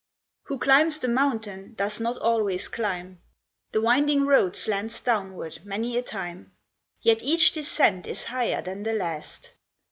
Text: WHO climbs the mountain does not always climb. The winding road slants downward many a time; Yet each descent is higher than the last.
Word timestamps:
WHO 0.45 0.57
climbs 0.57 0.97
the 0.97 1.07
mountain 1.07 1.75
does 1.75 1.99
not 1.99 2.17
always 2.17 2.67
climb. 2.67 3.21
The 3.71 3.81
winding 3.81 4.25
road 4.25 4.55
slants 4.55 4.99
downward 4.99 5.59
many 5.63 5.95
a 5.95 6.01
time; 6.01 6.53
Yet 7.03 7.21
each 7.21 7.51
descent 7.51 8.07
is 8.07 8.23
higher 8.23 8.63
than 8.63 8.81
the 8.81 8.93
last. 8.93 9.51